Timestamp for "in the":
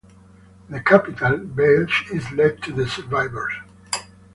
0.67-0.81